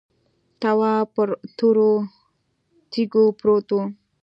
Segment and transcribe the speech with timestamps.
[0.61, 1.91] تواب پر تورو
[2.91, 3.77] تیږو پروت و.